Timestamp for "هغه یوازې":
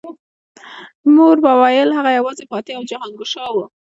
1.97-2.43